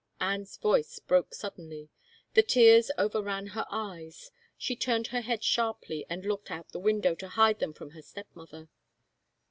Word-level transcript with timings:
"Anne's 0.19 0.57
voice 0.57 0.97
broke 0.97 1.31
suddenly. 1.35 1.87
The 2.33 2.41
tears 2.41 2.89
over 2.97 3.21
ran 3.21 3.45
her 3.53 3.67
tyts. 3.69 4.31
She 4.57 4.75
turned 4.75 5.05
her 5.13 5.21
head 5.21 5.43
sharply 5.43 6.07
and 6.09 6.25
looked 6.25 6.49
out 6.49 6.69
the 6.69 6.79
window 6.79 7.13
to 7.13 7.27
hide 7.29 7.59
them 7.59 7.71
from 7.73 7.91
her 7.91 8.01
stepmother. 8.01 8.67